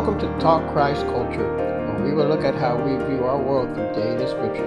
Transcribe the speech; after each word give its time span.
Welcome 0.00 0.18
to 0.20 0.38
Talk 0.38 0.72
Christ 0.72 1.02
Culture, 1.02 1.54
where 1.56 2.02
we 2.02 2.14
will 2.14 2.26
look 2.26 2.42
at 2.42 2.54
how 2.54 2.74
we 2.74 2.92
view 3.04 3.22
our 3.22 3.36
world 3.36 3.74
through 3.74 3.92
daily 3.92 4.26
scripture. 4.26 4.64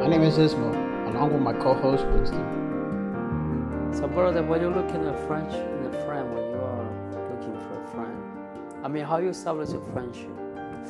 My 0.00 0.06
name 0.06 0.22
is 0.22 0.38
Ismo, 0.38 0.72
along 1.08 1.32
with 1.32 1.42
my 1.42 1.52
co-host 1.54 2.06
Winston. 2.06 2.38
So, 3.92 4.06
brother, 4.06 4.44
when 4.44 4.60
you're 4.60 4.72
looking 4.72 5.04
at 5.08 5.18
French 5.26 5.52
in 5.52 5.92
a 5.92 6.04
friend, 6.06 6.32
when 6.32 6.44
you 6.50 6.60
are 6.60 7.30
looking 7.32 7.58
for 7.66 7.82
a 7.82 7.86
friend, 7.96 8.84
I 8.84 8.86
mean, 8.86 9.02
how 9.02 9.16
you 9.16 9.30
establish 9.30 9.70
a 9.70 9.80
friendship 9.92 10.30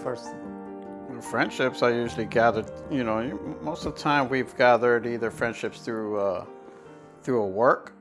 first? 0.03 0.35
Friendships 1.23 1.83
I 1.83 1.93
usually 1.93 2.27
gathered, 2.27 2.71
you 2.91 3.03
know, 3.03 3.23
most 3.63 3.87
of 3.87 3.95
the 3.95 3.99
time 3.99 4.29
we've 4.29 4.55
gathered 4.59 5.07
either 5.07 5.31
friendships 5.31 5.81
through 5.81 6.19
uh, 6.19 6.45
through 7.23 7.41
a 7.41 7.49
work, 7.49 7.95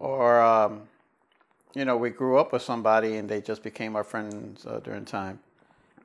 or 0.00 0.42
um, 0.42 0.82
you 1.74 1.84
know, 1.84 1.96
we 1.96 2.10
grew 2.10 2.38
up 2.38 2.52
with 2.52 2.62
somebody 2.62 3.16
and 3.16 3.28
they 3.28 3.40
just 3.40 3.62
became 3.62 3.96
our 3.96 4.04
friends 4.04 4.66
uh, 4.66 4.80
during 4.80 5.04
time. 5.04 5.38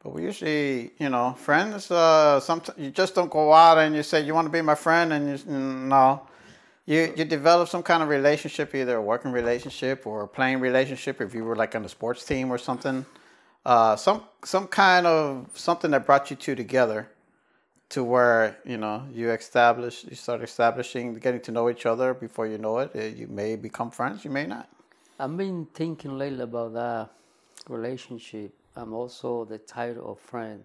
But 0.04 0.14
we 0.14 0.24
usually, 0.24 0.92
you 1.00 1.10
know, 1.10 1.34
friends. 1.34 1.92
Uh, 1.92 2.40
sometimes 2.40 2.78
you 2.78 2.92
just 2.92 3.16
don't 3.16 3.30
go 3.30 3.52
out 3.52 3.78
and 3.78 3.96
you 3.96 4.04
say 4.04 4.22
you 4.22 4.34
want 4.34 4.46
to 4.46 4.52
be 4.52 4.62
my 4.62 4.76
friend, 4.76 5.12
and 5.12 5.40
you 5.40 5.54
no, 5.54 6.22
you 6.86 7.14
you 7.18 7.26
develop 7.26 7.68
some 7.68 7.84
kind 7.84 8.04
of 8.04 8.10
relationship, 8.10 8.74
either 8.76 8.98
a 8.98 9.02
working 9.02 9.32
relationship 9.32 10.06
or 10.08 10.24
a 10.24 10.28
playing 10.28 10.60
relationship. 10.60 11.20
If 11.20 11.34
you 11.34 11.44
were 11.44 11.56
like 11.56 11.76
on 11.76 11.84
a 11.84 11.90
sports 11.90 12.24
team 12.24 12.52
or 12.52 12.58
something, 12.58 13.06
uh, 13.66 13.96
some 13.96 14.24
some 14.46 14.68
kind 14.68 15.08
of 15.08 15.50
something 15.56 15.92
that 15.92 16.06
brought 16.06 16.30
you 16.30 16.38
two 16.38 16.56
together, 16.56 17.10
to 17.90 18.04
where 18.04 18.58
you 18.66 18.78
know 18.78 19.04
you 19.12 19.32
establish, 19.32 20.06
you 20.06 20.16
start 20.16 20.42
establishing, 20.42 21.16
getting 21.16 21.42
to 21.42 21.52
know 21.52 21.70
each 21.70 21.86
other. 21.86 22.14
Before 22.14 22.48
you 22.48 22.60
know 22.60 22.78
it, 22.80 22.92
uh, 22.96 23.02
you 23.02 23.28
may 23.28 23.56
become 23.56 23.92
friends, 23.92 24.24
you 24.24 24.32
may 24.32 24.46
not. 24.46 24.70
I've 25.20 25.36
been 25.36 25.66
thinking 25.74 26.16
lately 26.16 26.44
about 26.44 26.74
that 26.74 27.10
relationship 27.68 28.54
and 28.76 28.94
also 28.94 29.46
the 29.46 29.58
title 29.58 30.12
of 30.12 30.20
friend. 30.20 30.64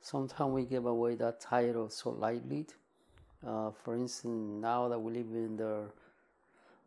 Sometimes 0.00 0.52
we 0.52 0.64
give 0.66 0.86
away 0.86 1.16
that 1.16 1.40
title 1.40 1.88
so 1.88 2.10
lightly. 2.10 2.66
Uh, 3.44 3.72
for 3.72 3.96
instance, 3.96 4.62
now 4.62 4.86
that 4.86 5.00
we 5.00 5.14
live 5.14 5.26
in 5.32 5.56
the 5.56 5.86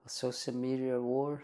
social 0.06 0.56
media 0.56 1.02
world, 1.02 1.40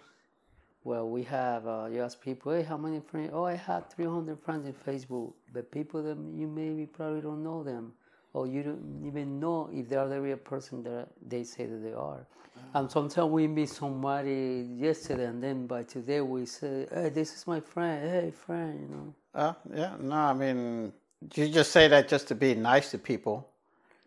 where 0.83 1.03
we 1.03 1.23
have, 1.23 1.67
uh, 1.67 1.89
you 1.91 2.01
ask 2.01 2.21
people, 2.21 2.53
hey, 2.53 2.63
how 2.63 2.77
many 2.77 3.01
friends? 3.01 3.31
Oh, 3.33 3.43
I 3.43 3.55
have 3.55 3.89
300 3.89 4.39
friends 4.39 4.67
in 4.67 4.73
Facebook. 4.73 5.33
But 5.51 5.69
people 5.69 6.01
that 6.01 6.17
you 6.33 6.47
maybe 6.47 6.85
probably 6.85 7.19
don't 7.19 7.43
know 7.43 7.61
them, 7.61 7.91
or 8.33 8.47
you 8.47 8.63
don't 8.63 9.03
even 9.05 9.39
know 9.39 9.69
if 9.73 9.89
they 9.89 9.95
are 9.95 10.07
the 10.07 10.21
real 10.21 10.37
person 10.37 10.83
that 10.83 11.07
they 11.27 11.43
say 11.43 11.65
that 11.65 11.83
they 11.83 11.93
are. 11.93 12.25
And 12.73 12.91
sometimes 12.91 13.31
we 13.31 13.47
meet 13.47 13.69
somebody 13.69 14.67
yesterday, 14.77 15.25
and 15.25 15.41
then 15.43 15.67
by 15.67 15.83
today 15.83 16.21
we 16.21 16.45
say, 16.45 16.87
hey, 16.93 17.09
this 17.09 17.35
is 17.35 17.47
my 17.47 17.59
friend. 17.59 18.09
Hey, 18.09 18.31
friend, 18.31 18.79
you 18.81 18.95
know. 18.95 19.15
Uh, 19.33 19.53
yeah, 19.73 19.93
no, 20.01 20.15
I 20.15 20.33
mean, 20.33 20.93
you 21.35 21.47
just 21.49 21.71
say 21.71 21.87
that 21.87 22.07
just 22.09 22.27
to 22.29 22.35
be 22.35 22.55
nice 22.55 22.91
to 22.91 22.97
people, 22.97 23.49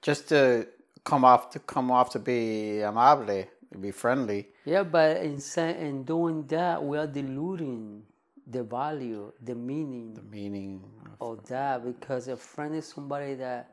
just 0.02 0.28
to 0.30 0.68
come 1.04 1.24
off 1.24 1.50
to 1.50 1.58
come 1.60 1.90
off 1.90 2.10
to 2.10 2.18
be 2.18 2.82
amable, 2.82 3.44
to 3.72 3.78
be 3.78 3.90
friendly. 3.90 4.48
Yeah, 4.64 4.82
but 4.84 5.18
in, 5.18 5.40
in 5.58 6.04
doing 6.04 6.46
that, 6.48 6.82
we 6.84 6.98
are 6.98 7.06
diluting 7.06 8.02
the 8.46 8.62
value, 8.64 9.32
the 9.44 9.54
meaning 9.54 10.14
The 10.14 10.22
meaning. 10.22 10.82
Of, 11.20 11.38
of 11.38 11.46
that 11.48 11.84
because 11.84 12.28
a 12.28 12.36
friend 12.36 12.74
is 12.74 12.86
somebody 12.86 13.34
that 13.34 13.70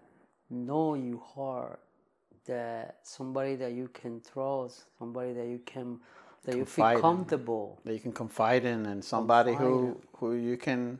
know 0.49 0.95
you 0.95 1.21
hard, 1.35 1.77
that 2.45 2.97
somebody 3.03 3.55
that 3.55 3.73
you 3.73 3.89
can 3.93 4.21
trust, 4.21 4.85
somebody 4.97 5.33
that 5.33 5.47
you 5.47 5.59
can 5.65 5.99
that 6.43 6.55
you 6.55 6.63
Confide 6.63 6.93
feel 6.93 6.95
in. 6.97 7.01
comfortable. 7.01 7.79
that 7.83 7.93
you 7.93 7.99
can 7.99 8.11
confide 8.13 8.63
in, 8.65 8.85
and 8.85 9.03
somebody 9.03 9.53
who 9.53 9.99
who 10.13 10.33
you 10.33 10.57
can 10.57 10.99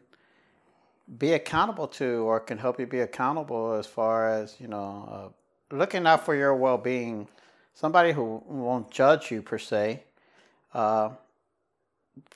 be 1.18 1.34
accountable 1.34 1.88
to, 1.88 2.06
or 2.28 2.40
can 2.40 2.58
help 2.58 2.80
you 2.80 2.86
be 2.86 3.00
accountable 3.00 3.74
as 3.74 3.88
far 3.88 4.30
as 4.30 4.58
you 4.60 4.68
know, 4.68 5.34
uh, 5.72 5.76
looking 5.76 6.06
out 6.06 6.26
for 6.26 6.36
your 6.36 6.54
well 6.56 6.78
being. 6.78 7.28
Somebody 7.74 8.12
who 8.12 8.42
won't 8.48 8.90
judge 8.92 9.32
you 9.32 9.42
per 9.44 9.60
se, 9.60 10.04
uh, 10.74 11.10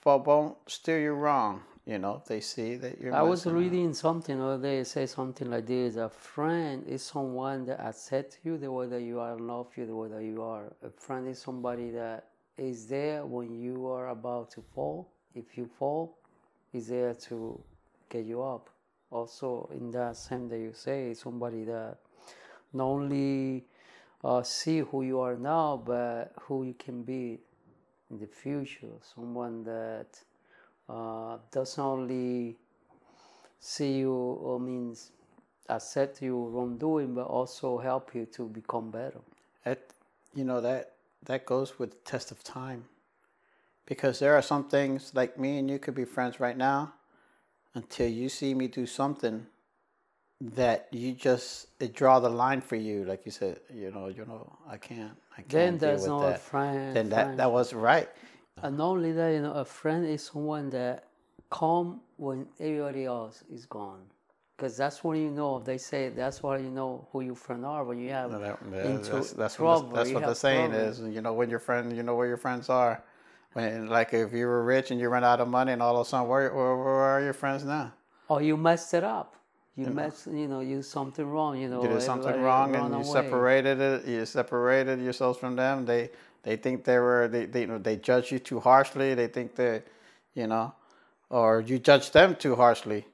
but 0.03 0.25
won't 0.25 0.55
steer 0.67 1.01
you 1.01 1.13
wrong. 1.13 1.63
You 1.85 1.97
know, 1.97 2.17
if 2.21 2.25
they 2.25 2.41
see 2.41 2.75
that 2.75 3.01
you're. 3.01 3.13
I 3.13 3.23
was 3.23 3.45
reading 3.47 3.93
something 3.93 4.37
the 4.37 4.45
other 4.45 4.61
day, 4.61 4.83
say 4.83 5.07
something 5.07 5.49
like 5.49 5.65
this 5.65 5.95
a 5.95 6.09
friend 6.09 6.85
is 6.87 7.01
someone 7.01 7.65
that 7.65 7.79
accepts 7.79 8.37
you 8.43 8.57
the 8.57 8.71
way 8.71 8.85
that 8.87 9.01
you 9.01 9.19
are, 9.19 9.35
love 9.37 9.67
you 9.75 9.87
the 9.87 9.95
way 9.95 10.07
that 10.09 10.23
you 10.23 10.43
are. 10.43 10.71
A 10.83 10.91
friend 10.91 11.27
is 11.27 11.41
somebody 11.41 11.89
that 11.91 12.27
is 12.55 12.87
there 12.87 13.25
when 13.25 13.59
you 13.59 13.87
are 13.87 14.09
about 14.09 14.51
to 14.51 14.63
fall. 14.75 15.11
If 15.33 15.57
you 15.57 15.65
fall, 15.79 16.19
is 16.71 16.87
there 16.87 17.15
to 17.15 17.59
get 18.09 18.25
you 18.25 18.43
up. 18.43 18.69
Also, 19.09 19.67
in 19.73 19.89
that 19.91 20.15
same 20.15 20.47
that 20.49 20.59
you 20.59 20.73
say, 20.73 21.13
somebody 21.13 21.63
that 21.63 21.97
not 22.73 22.85
only 22.85 23.65
uh, 24.23 24.43
see 24.43 24.79
who 24.79 25.03
you 25.03 25.19
are 25.19 25.35
now, 25.35 25.81
but 25.83 26.31
who 26.41 26.63
you 26.63 26.75
can 26.75 27.03
be 27.03 27.39
in 28.09 28.19
the 28.19 28.27
future. 28.27 28.93
Someone 29.15 29.63
that 29.63 30.07
uh, 30.91 31.37
doesn't 31.51 31.83
only 31.83 32.57
see 33.59 33.93
you 33.99 34.13
or 34.13 34.59
means 34.59 35.11
accept 35.69 36.21
your 36.21 36.49
wrongdoing, 36.49 37.13
but 37.13 37.27
also 37.27 37.77
help 37.77 38.13
you 38.15 38.25
to 38.25 38.43
become 38.59 38.91
better. 38.91 39.21
That 39.65 39.79
you 40.35 40.43
know 40.43 40.59
that 40.61 40.83
that 41.25 41.45
goes 41.45 41.79
with 41.79 41.91
the 41.91 41.97
test 42.11 42.31
of 42.31 42.43
time, 42.43 42.83
because 43.85 44.19
there 44.19 44.33
are 44.35 44.41
some 44.41 44.63
things 44.67 45.11
like 45.13 45.37
me 45.37 45.59
and 45.59 45.69
you 45.69 45.79
could 45.79 45.95
be 45.95 46.05
friends 46.05 46.39
right 46.39 46.57
now, 46.57 46.93
until 47.75 48.09
you 48.09 48.27
see 48.29 48.53
me 48.53 48.67
do 48.67 48.85
something 48.85 49.45
that 50.41 50.87
you 50.91 51.13
just 51.13 51.67
it 51.79 51.93
draw 51.93 52.19
the 52.19 52.29
line 52.29 52.61
for 52.61 52.75
you, 52.75 53.05
like 53.05 53.25
you 53.25 53.31
said. 53.31 53.59
You 53.73 53.91
know, 53.91 54.07
you 54.07 54.25
know, 54.25 54.51
I 54.67 54.77
can't, 54.77 55.15
I 55.37 55.41
can't 55.41 55.51
Then 55.51 55.77
deal 55.77 55.79
there's 55.89 56.01
with 56.01 56.09
no 56.09 56.19
that. 56.21 56.41
friend. 56.41 56.95
then 56.95 57.09
that 57.09 57.25
friend. 57.25 57.39
that 57.39 57.51
was 57.51 57.73
right. 57.73 58.09
Uh-huh. 58.57 58.67
And 58.67 58.77
not 58.77 58.85
only 58.89 59.11
that, 59.13 59.29
you 59.29 59.41
know, 59.41 59.53
a 59.53 59.65
friend 59.65 60.05
is 60.05 60.23
someone 60.23 60.69
that 60.71 61.05
come 61.49 62.01
when 62.17 62.47
everybody 62.59 63.05
else 63.05 63.43
is 63.51 63.65
gone. 63.65 64.01
Because 64.55 64.77
that's 64.77 65.03
when 65.03 65.17
you 65.19 65.31
know, 65.31 65.59
they 65.59 65.77
say 65.77 66.09
that's 66.09 66.43
why 66.43 66.57
you 66.57 66.69
know 66.69 67.07
who 67.11 67.21
your 67.21 67.35
friend 67.35 67.65
are 67.65 67.83
when 67.83 67.97
you 67.99 68.11
have 68.11 68.31
No, 68.31 68.39
that- 68.39 68.59
yeah, 68.71 68.87
into 68.91 69.11
that's 69.11 69.31
that's 69.33 69.55
trouble. 69.55 69.81
what 69.81 69.89
the, 69.89 69.95
that's 69.95 70.09
you 70.09 70.15
what 70.15 70.25
the 70.25 70.35
saying 70.35 70.71
trouble. 70.71 70.87
is. 70.87 70.99
You 70.99 71.21
know, 71.21 71.33
when 71.33 71.49
your 71.49 71.59
friend, 71.59 71.95
you 71.95 72.03
know 72.03 72.15
where 72.15 72.27
your 72.27 72.37
friends 72.37 72.69
are. 72.69 73.03
When 73.53 73.87
like 73.87 74.13
if 74.13 74.31
you 74.31 74.45
were 74.45 74.63
rich 74.63 74.91
and 74.91 74.99
you 74.99 75.09
run 75.09 75.23
out 75.25 75.41
of 75.41 75.47
money 75.47 75.73
and 75.73 75.81
all 75.81 75.95
of 75.99 76.05
a 76.07 76.09
sudden, 76.09 76.29
where 76.29 76.53
where, 76.53 76.77
where 76.77 76.93
are 77.01 77.21
your 77.21 77.33
friends 77.33 77.65
now? 77.65 77.91
Oh, 78.29 78.37
you 78.39 78.55
messed 78.55 78.93
it 78.93 79.03
up. 79.03 79.35
You 79.75 79.87
messed, 79.87 80.27
you 80.27 80.47
know, 80.47 80.59
you 80.59 80.81
something 80.83 81.25
wrong. 81.25 81.57
You 81.57 81.67
know, 81.67 81.81
you 81.83 81.89
did 81.89 82.01
something 82.01 82.39
wrong 82.41 82.75
and 82.75 82.89
you 82.93 83.01
away. 83.01 83.03
separated 83.03 83.79
it 83.81 84.05
you 84.05 84.25
separated 84.25 85.01
yourselves 85.01 85.37
from 85.39 85.55
them 85.55 85.85
they 85.85 86.11
they 86.43 86.55
think 86.57 86.83
they 86.85 86.97
were 86.99 87.27
they 87.27 87.45
they, 87.45 87.61
you 87.61 87.67
know, 87.67 87.77
they 87.79 87.97
judge 87.97 88.31
you 88.31 88.39
too 88.39 88.59
harshly. 88.59 89.13
They 89.15 89.27
think 89.27 89.55
that 89.55 89.85
you 90.35 90.47
know 90.47 90.73
or 91.29 91.61
you 91.61 91.79
judge 91.79 92.11
them 92.11 92.35
too 92.35 92.55
harshly. 92.55 93.05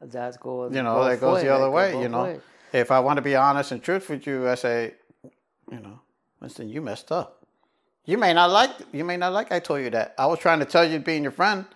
That 0.00 0.40
goes. 0.40 0.74
you 0.74 0.82
know 0.82 1.04
that 1.04 1.20
goes 1.20 1.36
way, 1.36 1.44
the 1.44 1.54
other 1.54 1.70
way 1.70 2.00
you 2.00 2.08
know. 2.08 2.24
way. 2.24 2.40
if 2.72 2.90
i 2.90 2.98
want 3.00 3.18
to 3.18 3.22
be 3.22 3.36
honest 3.36 3.72
and 3.72 3.82
truthful 3.82 4.16
with 4.16 4.26
you 4.26 4.48
i 4.48 4.56
say 4.56 4.94
you 5.70 5.78
know 5.80 6.00
winston 6.40 6.68
you 6.68 6.82
messed 6.82 7.12
up. 7.12 7.46
You 8.04 8.18
may 8.18 8.32
not 8.34 8.50
like 8.50 8.70
you 8.92 9.04
may 9.04 9.16
not 9.16 9.32
like 9.32 9.52
i 9.52 9.60
told 9.60 9.82
you 9.82 9.90
that. 9.90 10.14
I 10.18 10.26
was 10.26 10.40
trying 10.40 10.58
to 10.60 10.64
tell 10.64 10.84
you 10.84 10.98
being 10.98 11.22
your 11.22 11.32
friend 11.32 11.66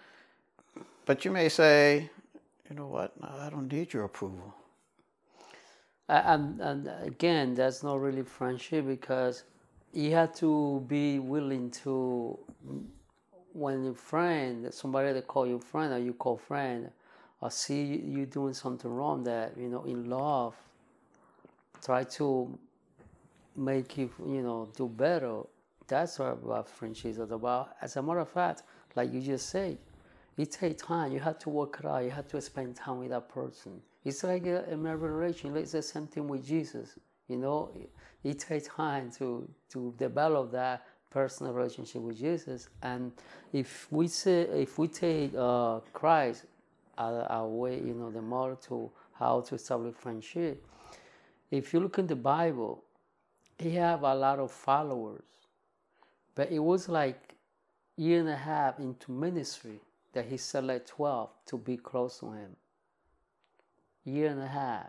but 1.06 1.24
you 1.24 1.30
may 1.30 1.48
say 1.48 2.10
you 2.68 2.76
know 2.76 2.86
what? 2.88 3.20
No, 3.20 3.28
i 3.40 3.48
don't 3.50 3.70
need 3.72 3.92
your 3.92 4.04
approval 4.04 4.54
And, 6.08 6.60
and 6.60 6.90
again, 7.02 7.54
that's 7.54 7.82
not 7.82 8.00
really 8.00 8.22
friendship 8.22 8.86
because 8.86 9.44
you 9.96 10.10
have 10.12 10.34
to 10.34 10.84
be 10.86 11.18
willing 11.18 11.70
to, 11.70 12.38
when 13.54 13.82
your 13.82 13.94
friend, 13.94 14.72
somebody 14.72 15.10
that 15.14 15.26
call 15.26 15.46
you 15.46 15.58
friend 15.58 15.94
or 15.94 15.98
you 15.98 16.12
call 16.12 16.36
friend, 16.36 16.90
or 17.40 17.50
see 17.50 17.82
you 17.82 18.26
doing 18.26 18.52
something 18.52 18.90
wrong 18.90 19.24
that, 19.24 19.56
you 19.56 19.68
know, 19.68 19.84
in 19.84 20.10
love, 20.10 20.54
try 21.82 22.04
to 22.04 22.58
make 23.56 23.96
you, 23.96 24.10
you 24.26 24.42
know, 24.42 24.68
do 24.76 24.86
better. 24.86 25.40
That's 25.88 26.18
what 26.18 26.42
what 26.42 26.68
friendship 26.68 27.12
is 27.12 27.18
about. 27.18 27.70
As 27.80 27.96
a 27.96 28.02
matter 28.02 28.18
of 28.18 28.28
fact, 28.28 28.64
like 28.96 29.14
you 29.14 29.22
just 29.22 29.48
said, 29.48 29.78
it 30.36 30.50
takes 30.50 30.82
time. 30.82 31.12
You 31.12 31.20
have 31.20 31.38
to 31.38 31.48
work 31.48 31.78
it 31.80 31.86
out. 31.86 32.04
You 32.04 32.10
have 32.10 32.28
to 32.28 32.40
spend 32.42 32.76
time 32.76 32.98
with 32.98 33.10
that 33.10 33.30
person. 33.30 33.80
It's 34.04 34.22
like 34.22 34.44
a, 34.44 34.64
a 34.70 34.76
marriage 34.76 35.00
relation. 35.00 35.56
It's 35.56 35.72
the 35.72 35.80
same 35.80 36.06
thing 36.06 36.28
with 36.28 36.46
Jesus. 36.46 36.98
You 37.28 37.36
know, 37.36 37.70
it, 38.22 38.38
takes 38.38 38.68
time 38.68 39.10
to 39.18 39.48
to 39.70 39.94
develop 39.98 40.52
that 40.52 40.86
personal 41.10 41.52
relationship 41.52 42.02
with 42.02 42.18
Jesus. 42.18 42.68
And 42.82 43.12
if 43.52 43.88
we 43.90 44.08
say, 44.08 44.42
if 44.42 44.78
we 44.78 44.88
take 44.88 45.34
uh, 45.36 45.80
Christ 45.92 46.44
our, 46.98 47.22
our 47.30 47.48
way, 47.48 47.76
you 47.76 47.94
know, 47.94 48.10
the 48.10 48.22
model 48.22 48.56
to 48.56 48.90
how 49.18 49.40
to 49.40 49.54
establish 49.54 49.94
friendship. 49.94 50.64
If 51.50 51.72
you 51.72 51.80
look 51.80 51.98
in 51.98 52.06
the 52.06 52.16
Bible, 52.16 52.82
he 53.58 53.74
have 53.76 54.02
a 54.02 54.14
lot 54.14 54.38
of 54.38 54.50
followers, 54.50 55.24
but 56.34 56.50
it 56.50 56.58
was 56.58 56.88
like 56.88 57.34
year 57.96 58.20
and 58.20 58.28
a 58.28 58.36
half 58.36 58.78
into 58.78 59.10
ministry 59.12 59.80
that 60.12 60.26
he 60.26 60.36
select 60.36 60.88
12 60.88 61.30
to 61.46 61.58
be 61.58 61.76
close 61.76 62.18
to 62.20 62.32
him. 62.32 62.56
Year 64.04 64.30
and 64.30 64.40
a 64.40 64.46
half. 64.46 64.86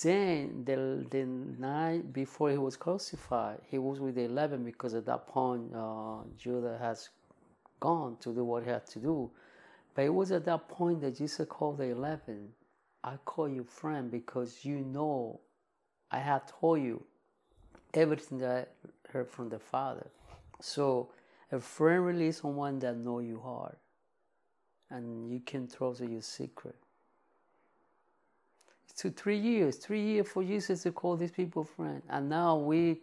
Then 0.00 0.64
the, 0.64 1.06
the 1.08 1.24
night 1.24 2.12
before 2.12 2.50
he 2.50 2.58
was 2.58 2.76
crucified, 2.76 3.60
he 3.70 3.78
was 3.78 4.00
with 4.00 4.16
the 4.16 4.24
11 4.24 4.64
because 4.64 4.94
at 4.94 5.06
that 5.06 5.26
point 5.28 5.72
uh, 5.74 6.18
Judah 6.36 6.76
has 6.80 7.10
gone 7.78 8.16
to 8.20 8.34
do 8.34 8.44
what 8.44 8.64
he 8.64 8.70
had 8.70 8.86
to 8.88 8.98
do. 8.98 9.30
But 9.94 10.06
it 10.06 10.14
was 10.14 10.32
at 10.32 10.44
that 10.46 10.68
point 10.68 11.00
that 11.02 11.16
Jesus 11.16 11.46
called 11.48 11.78
the 11.78 11.84
11. 11.84 12.48
I 13.04 13.16
call 13.24 13.48
you 13.48 13.62
friend 13.62 14.10
because 14.10 14.64
you 14.64 14.78
know 14.80 15.40
I 16.10 16.18
have 16.18 16.46
told 16.60 16.80
you 16.82 17.04
everything 17.92 18.38
that 18.38 18.68
I 18.84 19.12
heard 19.12 19.28
from 19.28 19.48
the 19.48 19.58
Father. 19.58 20.06
So 20.60 21.10
a 21.52 21.60
friend 21.60 22.04
really 22.04 22.28
is 22.28 22.38
someone 22.38 22.80
that 22.80 22.96
know 22.96 23.20
you 23.20 23.40
hard 23.40 23.76
and 24.90 25.30
you 25.30 25.40
can 25.40 25.68
trust 25.68 26.00
your 26.00 26.22
secret. 26.22 26.76
To 28.98 29.10
three 29.10 29.38
years, 29.38 29.76
three 29.76 30.00
years 30.00 30.28
for 30.28 30.44
Jesus 30.44 30.84
to 30.84 30.92
call 30.92 31.16
these 31.16 31.32
people 31.32 31.64
friend. 31.64 32.00
And 32.08 32.28
now 32.28 32.56
we 32.56 33.00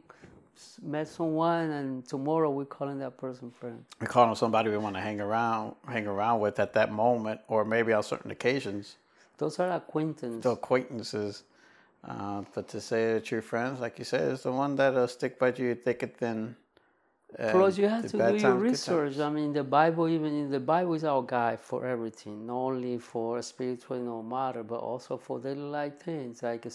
met 0.82 1.08
someone 1.08 1.72
and 1.72 2.06
tomorrow 2.08 2.50
we're 2.50 2.66
calling 2.66 3.00
that 3.00 3.18
person 3.18 3.52
friend. 3.52 3.84
We 4.00 4.08
call 4.08 4.26
them 4.26 4.36
somebody 4.36 4.70
we 4.70 4.78
want 4.78 4.96
to 4.96 5.02
hang 5.02 5.20
around, 5.20 5.76
hang 5.88 6.08
around 6.08 6.40
with 6.40 6.60
at 6.60 6.74
that 6.74 6.92
moment, 6.92 7.42
or 7.48 7.66
maybe 7.66 7.94
on 7.94 8.04
certain 8.04 8.32
occasions. 8.32 8.98
Those 9.38 9.60
are 9.60 9.72
acquaintances. 9.72 10.44
The 10.44 10.52
acquaintances. 10.52 11.44
Uh, 12.08 12.44
but 12.54 12.68
to 12.70 12.82
say 12.82 13.14
that 13.14 13.30
your 13.30 13.42
friends, 13.42 13.80
like 13.80 14.00
you 14.00 14.06
said, 14.06 14.32
is 14.32 14.44
the 14.44 14.52
one 14.52 14.76
that'll 14.76 15.08
stick 15.08 15.38
by 15.38 15.54
you 15.56 15.76
thick 15.76 16.04
and 16.04 16.16
thin. 16.16 16.56
Plus, 17.48 17.78
you 17.78 17.88
have 17.90 18.08
to 18.08 18.22
do 18.22 18.36
your 18.36 18.58
research. 18.58 19.20
I 19.20 19.30
mean, 19.30 19.54
the 19.54 19.64
Bible, 19.64 20.08
even 20.10 20.34
in 20.34 20.52
the 20.52 20.60
Bible, 20.60 20.94
is 20.96 21.04
our 21.04 21.24
guide 21.24 21.60
for 21.60 21.86
everything, 21.86 22.46
not 22.48 22.56
only 22.56 22.98
for 23.00 23.42
spiritual 23.42 23.98
you 23.98 24.04
know, 24.04 24.24
matter, 24.24 24.64
but 24.64 24.80
also 24.80 25.18
for 25.18 25.40
daily 25.40 25.58
life 25.62 26.00
things. 26.00 26.44
Like 26.44 26.66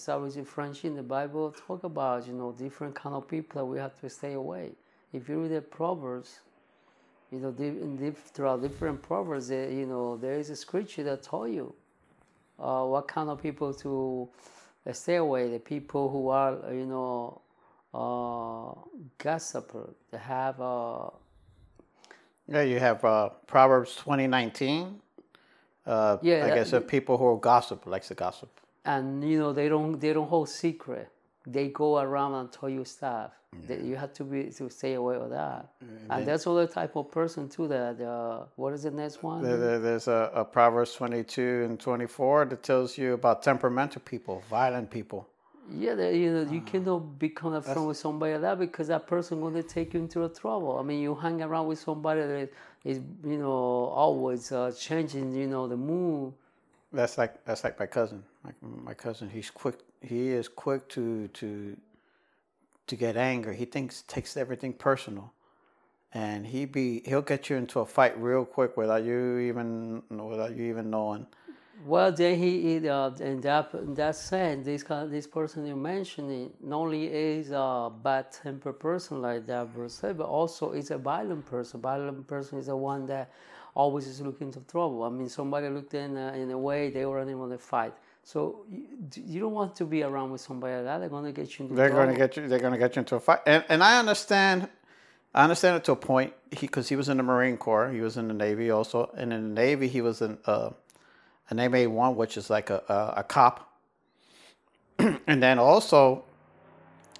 friendship 0.44 0.84
in 0.86 0.96
the 0.96 1.02
Bible, 1.02 1.52
talk 1.66 1.84
about 1.84 2.26
you 2.26 2.34
know 2.34 2.52
different 2.52 2.94
kind 2.94 3.14
of 3.14 3.28
people 3.28 3.60
that 3.60 3.66
we 3.66 3.78
have 3.78 3.98
to 4.00 4.10
stay 4.10 4.34
away. 4.34 4.72
If 5.12 5.28
you 5.28 5.42
read 5.42 5.52
the 5.52 5.62
Proverbs, 5.62 6.40
you 7.32 7.40
know, 7.40 7.52
di- 7.52 7.68
in 7.68 7.96
dif- 7.96 8.30
throughout 8.34 8.62
different 8.62 9.02
Proverbs, 9.02 9.48
there, 9.48 9.70
you 9.70 9.86
know, 9.86 10.16
there 10.16 10.38
is 10.38 10.50
a 10.50 10.56
scripture 10.56 11.04
that 11.04 11.22
tell 11.22 11.48
you 11.48 11.74
uh, 12.58 12.84
what 12.84 13.08
kind 13.08 13.30
of 13.30 13.42
people 13.42 13.74
to 13.74 14.28
uh, 14.86 14.92
stay 14.92 15.16
away. 15.16 15.50
The 15.50 15.60
people 15.60 16.10
who 16.10 16.28
are, 16.30 16.58
you 16.72 16.86
know, 16.86 17.40
uh, 17.94 18.72
gossiper, 19.18 19.94
they 20.10 20.18
have 20.18 20.60
uh, 20.60 21.10
Yeah, 22.48 22.62
you 22.62 22.78
have 22.78 23.04
uh, 23.04 23.30
Proverbs 23.46 23.96
twenty 23.96 24.26
nineteen. 24.26 25.00
Uh, 25.86 26.18
Yeah, 26.22 26.46
I 26.46 26.54
guess 26.54 26.70
the 26.70 26.80
people 26.80 27.16
who 27.18 27.38
gossip 27.40 27.86
likes 27.86 28.08
to 28.08 28.14
gossip. 28.14 28.48
and 28.84 29.22
you 29.24 29.38
know 29.38 29.52
they 29.52 29.68
don't 29.68 29.98
they 30.00 30.12
don't 30.12 30.28
hold 30.28 30.48
secret. 30.48 31.08
They 31.46 31.68
go 31.68 31.98
around 31.98 32.34
and 32.34 32.50
tell 32.52 32.68
you 32.68 32.84
stuff. 32.84 33.30
You 33.68 33.96
have 33.96 34.12
to 34.14 34.24
be 34.24 34.50
to 34.58 34.68
stay 34.68 34.94
away 34.94 35.16
with 35.16 35.30
that. 35.30 35.70
And 36.10 36.26
that's 36.26 36.46
other 36.46 36.66
type 36.66 36.94
of 36.96 37.10
person 37.10 37.48
too. 37.48 37.68
That 37.68 38.00
uh, 38.00 38.44
what 38.56 38.74
is 38.74 38.82
the 38.82 38.90
next 38.90 39.22
one? 39.22 39.42
There- 39.42 39.56
there- 39.56 39.78
There's 39.78 40.08
a, 40.08 40.30
a 40.34 40.44
Proverbs 40.44 40.92
22 40.94 41.62
and 41.66 41.80
24 41.80 42.46
that 42.46 42.62
tells 42.62 42.98
you 42.98 43.14
about 43.14 43.42
temperamental 43.42 44.02
people, 44.04 44.42
violent 44.50 44.90
people. 44.90 45.28
Yeah, 45.70 45.94
that, 45.94 46.14
you 46.14 46.32
know, 46.32 46.50
you 46.50 46.60
cannot 46.60 47.18
become 47.18 47.54
a 47.54 47.62
friend 47.62 47.86
with 47.86 47.96
somebody 47.96 48.32
like 48.34 48.42
that 48.42 48.58
because 48.58 48.88
that 48.88 49.06
person 49.06 49.40
going 49.40 49.54
to 49.54 49.62
take 49.62 49.94
you 49.94 50.00
into 50.00 50.24
a 50.24 50.28
trouble. 50.28 50.78
I 50.78 50.82
mean, 50.82 51.00
you 51.00 51.14
hang 51.14 51.42
around 51.42 51.66
with 51.66 51.80
somebody 51.80 52.20
that 52.20 52.50
is, 52.84 53.00
you 53.24 53.38
know, 53.38 53.50
always 53.50 54.52
uh, 54.52 54.72
changing, 54.78 55.34
you 55.34 55.46
know, 55.46 55.66
the 55.66 55.76
mood. 55.76 56.32
That's 56.92 57.18
like 57.18 57.44
that's 57.44 57.64
like 57.64 57.78
my 57.78 57.86
cousin. 57.86 58.22
My, 58.44 58.52
my 58.62 58.94
cousin, 58.94 59.28
he's 59.28 59.50
quick. 59.50 59.80
He 60.00 60.28
is 60.28 60.48
quick 60.48 60.88
to 60.90 61.28
to 61.28 61.76
to 62.86 62.96
get 62.96 63.16
angry. 63.16 63.56
He 63.56 63.64
thinks 63.64 64.02
takes 64.02 64.36
everything 64.36 64.72
personal, 64.72 65.32
and 66.14 66.46
he 66.46 66.64
be 66.64 67.02
he'll 67.04 67.22
get 67.22 67.50
you 67.50 67.56
into 67.56 67.80
a 67.80 67.86
fight 67.86 68.16
real 68.20 68.44
quick 68.44 68.76
without 68.76 69.04
you 69.04 69.38
even 69.38 70.02
without 70.08 70.56
you 70.56 70.64
even 70.66 70.90
knowing. 70.90 71.26
Well, 71.84 72.10
then 72.10 72.38
he, 72.38 72.62
he 72.62 72.88
uh, 72.88 73.10
in 73.20 73.40
that 73.42 73.74
in 73.74 73.94
that 73.94 74.16
sense, 74.16 74.64
this 74.64 74.82
this 74.82 75.26
person 75.26 75.66
you 75.66 75.76
mentioned, 75.76 76.52
not 76.62 76.78
only 76.78 77.06
is 77.06 77.50
a 77.50 77.92
bad 78.02 78.32
tempered 78.32 78.80
person 78.80 79.20
like 79.20 79.46
that 79.46 79.68
but 80.16 80.20
also 80.26 80.72
is 80.72 80.90
a 80.90 80.98
violent 80.98 81.44
person. 81.46 81.80
Violent 81.80 82.26
person 82.26 82.58
is 82.58 82.66
the 82.66 82.76
one 82.76 83.06
that 83.06 83.30
always 83.74 84.06
is 84.06 84.20
looking 84.20 84.50
to 84.52 84.60
trouble. 84.60 85.02
I 85.04 85.10
mean, 85.10 85.28
somebody 85.28 85.68
looked 85.68 85.94
in 85.94 86.16
a, 86.16 86.32
in 86.32 86.50
a 86.50 86.58
way 86.58 86.90
they 86.90 87.04
already 87.04 87.34
want 87.34 87.52
to 87.52 87.58
fight. 87.58 87.92
So 88.24 88.64
you, 88.70 88.86
you 89.14 89.40
don't 89.40 89.52
want 89.52 89.76
to 89.76 89.84
be 89.84 90.02
around 90.02 90.32
with 90.32 90.40
somebody 90.40 90.74
like 90.76 90.84
that. 90.84 90.98
They're 90.98 91.08
going 91.08 91.26
to 91.26 91.32
get 91.32 91.58
you 91.58 91.66
into 91.66 91.76
They're 91.76 91.90
trouble. 91.90 92.04
going 92.06 92.16
to 92.16 92.20
get 92.20 92.36
you. 92.36 92.48
They're 92.48 92.58
going 92.58 92.72
to 92.72 92.78
get 92.78 92.96
you 92.96 93.00
into 93.00 93.16
a 93.16 93.20
fight, 93.20 93.40
and 93.46 93.64
and 93.68 93.84
I 93.84 93.98
understand. 93.98 94.68
I 95.34 95.42
understand 95.42 95.76
it 95.76 95.84
to 95.84 95.92
a 95.92 95.96
point. 95.96 96.32
He 96.50 96.66
because 96.66 96.88
he 96.88 96.96
was 96.96 97.08
in 97.10 97.18
the 97.18 97.22
Marine 97.22 97.58
Corps. 97.58 97.90
He 97.90 98.00
was 98.00 98.16
in 98.16 98.26
the 98.28 98.34
Navy 98.34 98.70
also, 98.70 99.10
and 99.14 99.32
in 99.32 99.54
the 99.54 99.60
Navy 99.60 99.86
he 99.86 100.00
was 100.00 100.22
in 100.22 100.38
uh, 100.46 100.70
an 101.50 101.58
MA 101.70 101.84
one, 101.88 102.16
which 102.16 102.36
is 102.36 102.50
like 102.50 102.70
a 102.70 102.82
a, 102.88 103.20
a 103.20 103.24
cop. 103.24 103.72
and 104.98 105.42
then 105.42 105.58
also, 105.58 106.24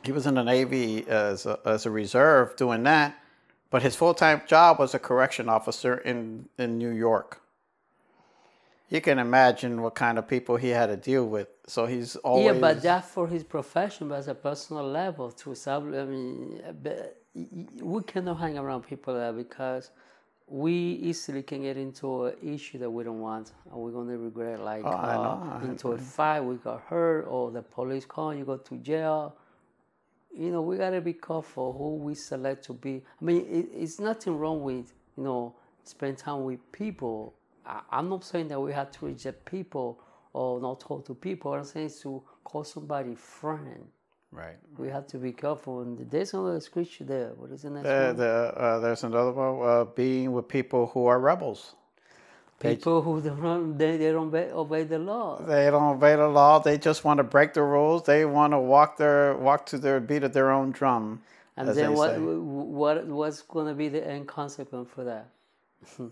he 0.04 0.12
was 0.12 0.26
in 0.26 0.34
the 0.34 0.44
Navy 0.44 1.06
as 1.08 1.46
a, 1.46 1.58
as 1.64 1.86
a 1.86 1.90
reserve 1.90 2.56
doing 2.56 2.82
that, 2.84 3.18
but 3.70 3.82
his 3.82 3.96
full 3.96 4.14
time 4.14 4.42
job 4.46 4.78
was 4.78 4.94
a 4.94 4.98
correction 4.98 5.48
officer 5.48 5.96
in 5.98 6.48
in 6.58 6.78
New 6.78 6.90
York. 6.90 7.40
You 8.90 9.00
can 9.00 9.18
imagine 9.18 9.82
what 9.82 9.96
kind 9.96 10.18
of 10.18 10.28
people 10.28 10.56
he 10.56 10.68
had 10.68 10.86
to 10.86 10.96
deal 10.96 11.26
with. 11.26 11.48
So 11.66 11.86
he's 11.86 12.16
always 12.16 12.46
Yeah, 12.46 12.60
but 12.60 12.82
that 12.82 13.04
for 13.04 13.26
his 13.28 13.42
profession, 13.44 14.08
but 14.08 14.16
as 14.16 14.28
a 14.28 14.34
personal 14.34 14.84
level 14.88 15.32
to 15.32 15.52
establish. 15.52 15.96
I 15.96 16.04
mean, 16.04 16.62
but 16.82 17.20
y- 17.34 17.48
y- 17.50 17.66
we 17.82 18.02
cannot 18.04 18.36
hang 18.38 18.56
around 18.58 18.82
people 18.86 19.14
there 19.14 19.32
because 19.32 19.90
we 20.48 20.72
easily 20.72 21.42
can 21.42 21.62
get 21.62 21.76
into 21.76 22.26
an 22.26 22.34
issue 22.42 22.78
that 22.78 22.90
we 22.90 23.02
don't 23.02 23.20
want, 23.20 23.52
and 23.70 23.80
we're 23.80 23.90
gonna 23.90 24.16
regret. 24.16 24.60
Like 24.60 24.82
Oh, 24.84 24.90
uh, 24.90 25.58
know, 25.60 25.68
into 25.68 25.92
a 25.92 25.98
fight, 25.98 26.40
we 26.40 26.56
got 26.56 26.82
hurt, 26.82 27.22
or 27.22 27.50
the 27.50 27.62
police 27.62 28.04
call, 28.04 28.32
you 28.34 28.44
go 28.44 28.56
to 28.56 28.76
jail. 28.76 29.34
You 30.32 30.50
know, 30.52 30.62
we 30.62 30.76
gotta 30.76 31.00
be 31.00 31.14
careful 31.14 31.72
who 31.72 31.96
we 31.96 32.14
select 32.14 32.64
to 32.66 32.74
be. 32.74 33.02
I 33.20 33.24
mean, 33.24 33.46
it, 33.48 33.68
it's 33.74 33.98
nothing 33.98 34.36
wrong 34.36 34.62
with 34.62 34.92
you 35.16 35.24
know 35.24 35.54
spend 35.82 36.18
time 36.18 36.44
with 36.44 36.60
people. 36.70 37.34
I, 37.64 37.80
I'm 37.90 38.08
not 38.08 38.24
saying 38.24 38.48
that 38.48 38.60
we 38.60 38.72
have 38.72 38.92
to 38.92 39.06
reject 39.06 39.44
people 39.46 40.00
or 40.32 40.60
not 40.60 40.78
talk 40.80 41.06
to 41.06 41.14
people. 41.14 41.54
I'm 41.54 41.64
saying 41.64 41.86
is 41.86 42.00
to 42.02 42.22
call 42.44 42.62
somebody 42.62 43.14
friend. 43.16 43.86
Right. 44.32 44.56
We 44.78 44.88
have 44.88 45.06
to 45.08 45.18
be 45.18 45.32
careful. 45.32 45.82
And 45.82 46.10
there's 46.10 46.34
another 46.34 46.60
scripture 46.60 47.04
there. 47.04 47.32
What 47.36 47.50
is 47.50 47.62
the 47.62 47.70
next 47.70 47.86
one? 47.86 47.94
uh, 48.26 48.78
there's 48.80 49.04
another 49.04 49.32
one, 49.32 49.68
uh, 49.68 49.84
being 49.84 50.32
with 50.32 50.48
people 50.48 50.88
who 50.88 51.06
are 51.06 51.18
rebels. 51.18 51.74
People 52.58 53.02
who 53.02 53.20
don't 53.20 53.76
they, 53.76 53.98
they 53.98 54.10
don't 54.10 54.28
obey, 54.28 54.50
obey 54.50 54.84
the 54.84 54.98
law. 54.98 55.38
They 55.42 55.66
don't 55.70 55.96
obey 55.96 56.16
the 56.16 56.26
law. 56.26 56.58
They 56.58 56.78
just 56.78 57.04
want 57.04 57.18
to 57.18 57.24
break 57.24 57.52
the 57.52 57.62
rules. 57.62 58.04
They 58.04 58.24
want 58.24 58.54
to 58.54 58.58
walk 58.58 58.96
their 58.96 59.36
walk 59.36 59.66
to 59.66 59.78
their 59.78 60.00
beat 60.00 60.24
of 60.24 60.32
their 60.32 60.50
own 60.50 60.70
drum. 60.70 61.20
And 61.58 61.68
then 61.68 61.92
what 61.92 62.14
say. 62.14 62.18
what 62.18 63.06
what's 63.06 63.42
going 63.42 63.66
to 63.66 63.74
be 63.74 63.88
the 63.88 64.06
end 64.06 64.26
consequence 64.26 64.88
for 64.90 65.04
that? 65.04 65.28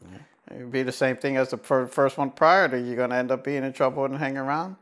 It'd 0.51 0.71
be 0.71 0.83
the 0.83 0.93
same 0.93 1.17
thing 1.17 1.39
as 1.39 1.51
the 1.51 1.57
first 1.57 2.19
one 2.19 2.31
prior 2.31 2.69
to 2.69 2.79
you're 2.79 2.97
going 2.97 3.11
to 3.11 3.17
end 3.17 3.31
up 3.31 3.43
being 3.43 3.65
in 3.65 3.73
trouble 3.73 4.05
and 4.05 4.19
hang 4.19 4.37
around. 4.37 4.77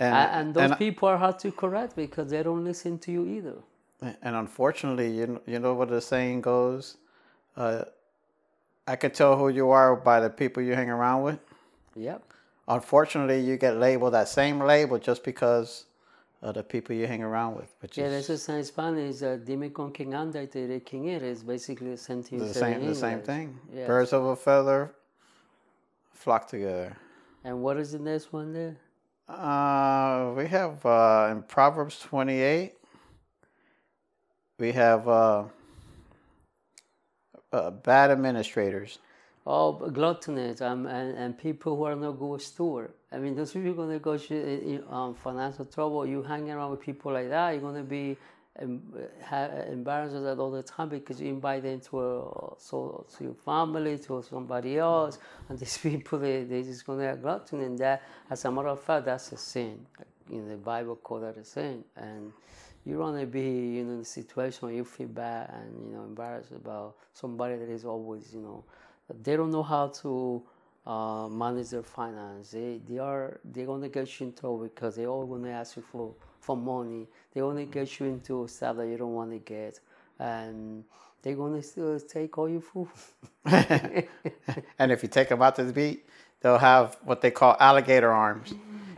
And 0.00 0.14
and 0.14 0.54
those 0.54 0.70
and, 0.70 0.78
people 0.78 1.08
are 1.08 1.18
hard 1.18 1.38
to 1.40 1.52
correct 1.52 1.94
because 1.94 2.30
they 2.30 2.42
don't 2.42 2.64
listen 2.64 2.98
to 3.00 3.12
you 3.12 3.26
either. 3.26 3.56
and 4.22 4.34
unfortunately, 4.34 5.10
you 5.10 5.26
kn- 5.26 5.40
you 5.46 5.58
know 5.58 5.74
what 5.74 5.88
the 5.90 6.00
saying 6.00 6.40
goes. 6.40 6.96
Uh, 7.56 7.84
I 8.86 8.96
can 8.96 9.10
tell 9.10 9.36
who 9.36 9.50
you 9.50 9.70
are 9.70 9.94
by 9.94 10.20
the 10.20 10.30
people 10.30 10.62
you 10.62 10.74
hang 10.74 10.88
around 10.90 11.22
with. 11.22 11.38
Yep. 11.94 12.22
Unfortunately, 12.66 13.40
you 13.40 13.56
get 13.56 13.76
labeled 13.76 14.14
that 14.14 14.28
same 14.28 14.60
label 14.60 14.98
just 14.98 15.22
because 15.22 15.84
of 16.40 16.54
the 16.54 16.62
people 16.62 16.96
you 16.96 17.06
hang 17.06 17.22
around 17.22 17.56
with, 17.56 17.68
which 17.80 17.98
Yeah, 17.98 18.06
is 18.06 18.30
a 18.48 18.56
in 18.56 18.64
Spanish, 18.64 19.22
uh, 19.22 19.36
dime 19.36 19.70
con 19.70 19.92
quien 19.92 20.14
anda 20.14 20.40
y 20.40 20.46
te 20.46 20.66
diré 20.66 20.82
quién 20.82 21.08
eres. 21.08 21.42
Basically 21.42 21.90
the 21.90 21.96
same 21.98 22.22
thing. 22.22 22.38
the 22.38 22.54
same 22.54 22.86
the 22.86 22.94
same 22.94 23.20
thing. 23.20 23.58
Yes. 23.74 23.86
Birds 23.86 24.12
of 24.12 24.24
a 24.24 24.36
feather 24.36 24.94
flock 26.12 26.48
together. 26.48 26.96
And 27.44 27.62
what 27.62 27.76
is 27.76 27.92
the 27.92 27.98
next 27.98 28.32
one 28.32 28.52
there? 28.52 28.76
Uh, 29.30 30.32
we 30.36 30.48
have 30.48 30.84
uh, 30.84 31.28
in 31.30 31.42
Proverbs 31.42 32.00
28, 32.00 32.72
we 34.58 34.72
have 34.72 35.06
uh, 35.06 35.44
uh, 37.52 37.70
bad 37.70 38.10
administrators. 38.10 38.98
Oh, 39.46 39.72
gluttonous 39.72 40.60
um, 40.60 40.86
and, 40.86 41.16
and 41.16 41.38
people 41.38 41.76
who 41.76 41.84
are 41.84 41.94
not 41.94 42.18
good 42.18 42.42
steward. 42.42 42.92
I 43.12 43.18
mean, 43.18 43.36
those 43.36 43.52
people 43.52 43.72
going 43.74 43.90
to 43.90 44.00
go 44.00 44.18
to 44.18 44.84
um, 44.90 45.14
financial 45.14 45.64
trouble. 45.64 46.04
You 46.04 46.22
hang 46.24 46.50
around 46.50 46.72
with 46.72 46.80
people 46.80 47.12
like 47.12 47.28
that, 47.28 47.50
you're 47.52 47.60
going 47.60 47.76
to 47.76 47.82
be 47.84 48.16
em- 48.60 48.82
ha- 49.24 49.50
embarrass 49.70 50.12
us 50.12 50.38
all 50.38 50.50
the 50.50 50.62
time 50.62 50.88
because 50.88 51.20
you 51.20 51.28
invite 51.28 51.62
them 51.62 51.80
to 51.80 52.00
a, 52.00 52.54
so 52.58 53.06
to 53.16 53.24
your 53.24 53.34
family 53.34 53.98
to 53.98 54.22
somebody 54.22 54.78
else, 54.78 55.18
and 55.48 55.58
these 55.58 55.78
people 55.82 56.18
they 56.18 56.44
they 56.44 56.62
just 56.62 56.86
gonna 56.86 57.16
glutton, 57.16 57.60
and 57.60 57.78
that 57.78 58.02
as 58.30 58.44
a 58.44 58.50
matter 58.52 58.68
of 58.68 58.80
fact 58.80 59.06
that's 59.06 59.32
a 59.32 59.36
sin. 59.36 59.86
In 60.30 60.48
the 60.48 60.56
Bible, 60.56 60.94
call 60.94 61.18
that 61.20 61.36
a 61.36 61.44
sin, 61.44 61.84
and 61.96 62.32
you 62.84 62.98
want 62.98 63.18
to 63.18 63.26
be 63.26 63.40
you 63.40 63.84
know 63.84 63.94
in 63.94 64.00
a 64.00 64.04
situation 64.04 64.68
where 64.68 64.76
you 64.76 64.84
feel 64.84 65.08
bad 65.08 65.50
and 65.52 65.86
you 65.86 65.96
know 65.96 66.04
embarrassed 66.04 66.52
about 66.52 66.96
somebody 67.12 67.56
that 67.56 67.68
is 67.68 67.84
always 67.84 68.32
you 68.32 68.40
know 68.40 68.64
they 69.22 69.36
don't 69.36 69.50
know 69.50 69.62
how 69.62 69.88
to 69.88 70.42
uh, 70.86 71.28
manage 71.28 71.70
their 71.70 71.82
finance. 71.82 72.50
They 72.50 72.80
they 72.88 72.98
are 72.98 73.40
they're 73.44 73.66
gonna 73.66 73.88
get 73.88 74.20
you 74.20 74.26
in 74.26 74.32
trouble 74.32 74.58
because 74.58 74.96
they 74.96 75.06
all 75.06 75.26
gonna 75.26 75.50
ask 75.50 75.76
you 75.76 75.82
for 75.82 76.14
for 76.40 76.56
money. 76.56 77.06
They 77.34 77.40
only 77.42 77.66
get 77.66 78.00
you 78.00 78.06
into 78.06 78.46
stuff 78.48 78.76
that 78.78 78.86
you 78.88 78.96
don't 78.96 79.14
want 79.14 79.30
to 79.32 79.38
get, 79.38 79.80
and 80.18 80.84
they're 81.22 81.36
gonna 81.36 81.62
still 81.62 81.98
take 82.00 82.36
all 82.38 82.48
your 82.48 82.60
food. 82.62 82.88
and 83.44 84.92
if 84.92 85.02
you 85.02 85.08
take 85.08 85.28
them 85.28 85.42
out 85.42 85.56
to 85.56 85.64
the 85.64 85.72
beach, 85.72 86.00
they'll 86.40 86.58
have 86.58 86.96
what 87.04 87.20
they 87.20 87.30
call 87.30 87.56
alligator 87.60 88.10
arms. 88.12 88.54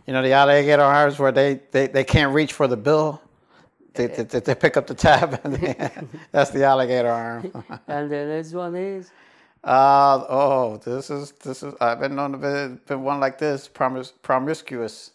You 0.07 0.13
know 0.13 0.23
the 0.23 0.33
alligator 0.33 0.83
arms 0.83 1.19
where 1.19 1.33
they, 1.33 1.61
they, 1.71 1.87
they 1.87 2.05
can't 2.05 2.35
reach 2.35 2.53
for 2.53 2.67
the 2.67 2.77
bill. 2.77 3.21
They, 3.95 4.07
they, 4.07 4.41
they 4.41 4.55
pick 4.55 4.77
up 4.77 4.87
the 4.87 4.95
tab 4.95 5.43
that's 6.33 6.51
the 6.51 6.65
alligator 6.65 7.11
arm. 7.11 7.53
and 7.89 8.11
the 8.11 8.27
next 8.27 8.53
one 8.55 8.75
is 8.75 9.11
Uh, 9.63 10.25
oh, 10.29 10.81
this 10.85 11.11
is 11.11 11.33
this 11.45 11.63
is 11.63 11.75
I've 11.81 12.01
been 12.01 12.17
known 12.17 12.33
to 12.33 12.39
be, 12.39 12.81
been 12.87 13.03
one 13.03 13.21
like 13.21 13.39
this, 13.39 13.69
promis, 13.69 14.13
promiscuous. 14.23 15.13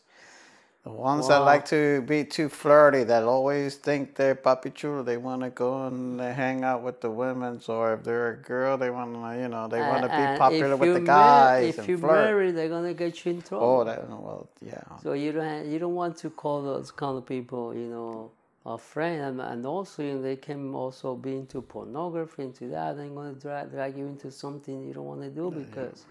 The 0.87 0.93
ones 0.93 1.27
that 1.27 1.39
like 1.39 1.65
to 1.65 2.01
be 2.03 2.23
too 2.23 2.47
flirty, 2.47 3.03
that 3.03 3.23
always 3.23 3.75
think 3.75 4.15
they're 4.15 4.35
papi 4.35 4.73
chulo. 4.73 5.03
They 5.03 5.17
want 5.17 5.41
to 5.41 5.49
go 5.49 5.87
and 5.87 6.17
hang 6.21 6.63
out 6.63 6.81
with 6.81 7.01
the 7.01 7.11
women, 7.11 7.59
or 7.67 7.95
if 7.95 8.05
they're 8.05 8.31
a 8.31 8.37
girl, 8.37 8.77
they 8.77 8.89
want 8.89 9.13
to, 9.13 9.41
you 9.41 9.49
know, 9.49 9.67
they 9.67 9.81
want 9.81 10.03
to 10.03 10.09
and 10.09 10.35
be 10.35 10.39
popular 10.39 10.77
with 10.77 10.87
you 10.87 10.93
the 10.93 11.01
mar- 11.01 11.57
guys 11.57 11.69
If 11.71 11.79
and 11.79 11.89
you 11.89 11.97
flirt. 11.97 12.25
marry, 12.27 12.51
they're 12.51 12.69
gonna 12.69 12.93
get 12.93 13.25
you 13.25 13.33
in 13.33 13.41
trouble. 13.41 13.67
Oh, 13.67 13.83
that 13.83 14.09
well, 14.09 14.47
yeah. 14.65 14.81
So 15.03 15.11
you 15.11 15.33
don't 15.33 15.65
you 15.69 15.77
don't 15.77 15.95
want 15.95 16.15
to 16.19 16.29
call 16.29 16.61
those 16.61 16.89
kind 16.89 17.17
of 17.17 17.25
people, 17.25 17.75
you 17.75 17.87
know, 17.87 18.31
a 18.65 18.77
friend, 18.77 19.21
and, 19.21 19.41
and 19.41 19.65
also 19.65 20.01
you 20.03 20.13
know, 20.13 20.21
they 20.21 20.37
can 20.37 20.73
also 20.73 21.15
be 21.15 21.33
into 21.35 21.61
pornography, 21.61 22.43
into 22.43 22.69
that. 22.69 22.95
They're 22.95 23.09
going 23.09 23.35
to 23.35 23.41
drag, 23.41 23.71
drag 23.71 23.97
you 23.97 24.05
into 24.07 24.31
something 24.31 24.87
you 24.87 24.93
don't 24.93 25.05
want 25.05 25.21
to 25.21 25.29
do 25.29 25.51
because, 25.51 26.05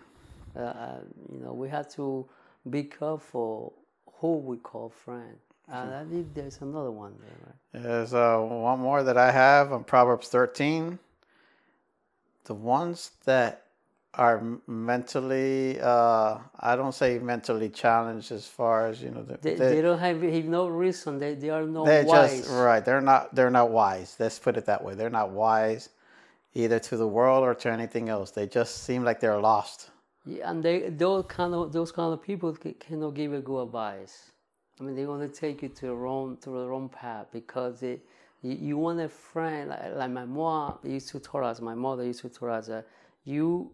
uh, 0.55 0.61
uh, 0.61 1.01
you 1.33 1.39
know, 1.39 1.55
we 1.55 1.71
have 1.71 1.89
to 1.95 2.27
be 2.69 2.85
careful 2.85 3.73
who 4.21 4.37
we 4.39 4.57
call 4.57 4.89
friend. 4.89 5.37
And 5.69 5.95
I 5.95 6.05
think 6.05 6.33
there's 6.35 6.61
another 6.61 6.93
one 6.93 7.15
there, 7.21 7.37
right? 7.47 7.83
There's 7.83 8.15
uh, 8.15 8.39
one 8.39 8.79
more 8.79 9.03
that 9.03 9.17
I 9.19 9.33
have 9.33 9.73
on 9.73 9.83
Proverbs 9.85 10.29
13. 10.29 10.99
The 12.45 12.55
ones 12.55 13.11
that 13.25 13.65
are 14.15 14.43
mentally, 14.69 15.79
uh, 15.81 16.39
I 16.61 16.77
don't 16.77 16.95
say 16.95 17.19
mentally 17.19 17.69
challenged 17.69 18.31
as 18.31 18.47
far 18.47 18.87
as, 18.87 19.03
you 19.03 19.11
know, 19.11 19.23
They, 19.23 19.55
they 19.57 19.83
don't 19.83 19.99
have, 19.99 20.23
have 20.23 20.45
no 20.45 20.69
reason. 20.69 21.19
They, 21.19 21.35
they 21.35 21.51
are 21.51 21.67
not 21.67 21.87
They're 21.87 22.05
wise. 22.05 22.39
just 22.39 22.51
right. 22.51 22.85
They're 22.85 23.01
not. 23.01 23.35
They're 23.35 23.51
not 23.51 23.71
wise. 23.71 24.17
Let's 24.21 24.39
put 24.39 24.57
it 24.57 24.67
that 24.67 24.83
way. 24.85 24.95
They're 24.95 25.11
not 25.11 25.31
wise, 25.31 25.91
either 26.55 26.79
to 26.79 26.97
the 26.97 27.07
world 27.09 27.43
or 27.43 27.55
to 27.57 27.71
anything 27.71 28.09
else. 28.09 28.31
They 28.31 28.47
just 28.47 28.85
seem 28.85 29.03
like 29.05 29.19
they're 29.21 29.41
lost. 29.41 29.91
Yeah, 30.27 30.51
and 30.51 30.63
they 30.63 30.91
those 30.91 31.25
kind 31.29 31.55
of 31.55 31.73
those 31.73 31.93
kind 31.93 32.13
of 32.13 32.21
people 32.23 32.55
ca- 32.55 32.75
cannot 32.81 33.15
give 33.15 33.33
a 33.33 33.41
good 33.41 33.63
advice. 33.63 34.33
I 34.81 34.83
mean, 34.83 34.95
they're 34.97 35.07
gonna 35.07 35.29
take 35.29 35.63
you 35.63 35.69
to 35.71 35.87
the 35.87 35.95
wrong 35.95 36.37
to 36.43 36.51
the 36.51 36.67
wrong 36.69 36.89
path 36.89 37.27
because 37.33 37.81
they, 37.81 38.01
you, 38.43 38.55
you 38.69 38.77
want 38.77 39.01
a 39.01 39.09
friend 39.09 39.71
like, 39.71 39.95
like 39.95 40.11
my 40.11 40.25
mom 40.25 40.79
used 40.83 41.09
to 41.11 41.21
tell 41.21 41.45
us. 41.45 41.61
My 41.61 41.75
mother 41.75 42.05
used 42.05 42.21
to 42.23 42.29
tell 42.29 42.51
us 42.51 42.67
that 42.67 42.87
you 43.25 43.71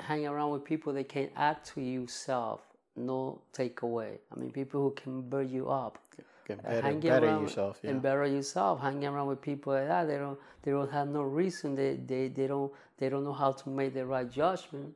hang 0.00 0.26
around 0.26 0.50
with 0.52 0.64
people 0.64 0.92
that 0.94 1.08
can 1.08 1.28
add 1.36 1.64
to 1.64 1.80
yourself, 1.80 2.62
no 2.96 3.40
take 3.52 3.82
away. 3.82 4.18
I 4.34 4.40
mean, 4.40 4.50
people 4.50 4.80
who 4.82 4.90
can 4.92 5.22
build 5.22 5.50
you 5.50 5.68
up. 5.68 5.98
Get 6.48 6.58
Uh, 6.58 6.62
better, 6.62 6.82
hanging 6.82 7.00
better 7.00 7.26
around 7.26 7.42
yourself. 7.42 7.78
Yeah. 7.82 7.90
and 7.90 8.02
better 8.02 8.26
yourself. 8.26 8.80
Hanging 8.80 9.04
around 9.06 9.28
with 9.28 9.40
people 9.40 9.74
like 9.74 9.86
that, 9.86 10.06
they 10.08 10.16
don't 10.16 10.38
they 10.62 10.70
don't 10.72 10.90
have 10.90 11.08
no 11.08 11.22
reason. 11.22 11.74
They 11.76 11.96
they, 11.96 12.28
they 12.28 12.46
don't 12.48 12.72
they 12.98 13.08
don't 13.10 13.24
know 13.24 13.32
how 13.44 13.52
to 13.52 13.68
make 13.70 13.92
the 13.94 14.04
right 14.06 14.28
judgment. 14.30 14.94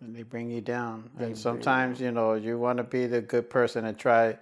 And 0.00 0.14
they 0.14 0.22
bring 0.22 0.50
you 0.50 0.60
down. 0.60 1.10
and 1.18 1.36
sometimes, 1.36 2.00
you 2.00 2.10
know, 2.10 2.34
you 2.34 2.58
want 2.58 2.78
to 2.78 2.84
be 2.84 3.06
the 3.06 3.20
good 3.20 3.50
person 3.50 3.84
and 3.84 3.98
try. 3.98 4.36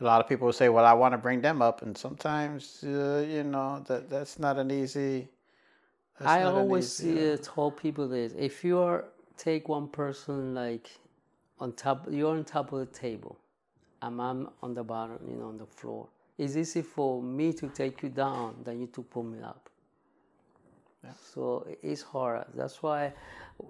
A 0.00 0.04
lot 0.04 0.20
of 0.20 0.28
people 0.28 0.46
will 0.46 0.52
say, 0.52 0.68
"Well, 0.68 0.84
I 0.84 0.94
want 0.94 1.12
to 1.12 1.18
bring 1.18 1.40
them 1.40 1.62
up," 1.62 1.82
and 1.82 1.96
sometimes, 1.96 2.82
uh, 2.82 3.24
you 3.28 3.44
know, 3.44 3.84
that 3.86 4.10
that's 4.10 4.38
not 4.38 4.58
an 4.58 4.70
easy. 4.70 5.28
I 6.24 6.42
always 6.42 7.04
easy, 7.04 7.32
uh, 7.32 7.36
told 7.42 7.76
people 7.76 8.08
this: 8.08 8.32
if 8.36 8.64
you 8.64 8.78
are 8.78 9.04
take 9.36 9.68
one 9.68 9.88
person 9.88 10.54
like 10.54 10.90
on 11.58 11.72
top, 11.72 12.06
you're 12.10 12.36
on 12.36 12.44
top 12.44 12.72
of 12.72 12.80
the 12.80 12.86
table, 12.86 13.38
and 14.00 14.20
I'm 14.20 14.48
on 14.62 14.74
the 14.74 14.82
bottom, 14.82 15.18
you 15.28 15.36
know, 15.36 15.48
on 15.48 15.58
the 15.58 15.66
floor. 15.66 16.08
It's 16.38 16.56
easy 16.56 16.82
for 16.82 17.22
me 17.22 17.52
to 17.52 17.68
take 17.68 18.02
you 18.02 18.08
down 18.08 18.56
than 18.64 18.80
you 18.80 18.86
to 18.88 19.02
pull 19.02 19.22
me 19.22 19.40
up. 19.42 19.68
So 21.34 21.66
it's 21.82 22.02
hard. 22.02 22.46
That's 22.54 22.82
why, 22.82 23.12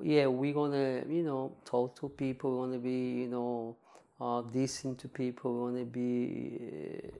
yeah, 0.02 0.26
we're 0.26 0.52
gonna, 0.52 1.02
you 1.08 1.22
know, 1.22 1.56
talk 1.64 1.98
to 2.00 2.08
people. 2.08 2.58
We're 2.58 2.66
gonna 2.66 2.78
be, 2.78 3.12
you 3.22 3.28
know, 3.28 3.76
uh, 4.20 4.42
decent 4.42 4.98
to 5.00 5.08
people. 5.08 5.54
We're 5.54 5.70
gonna 5.70 5.84
be 5.84 6.60
uh, 7.04 7.16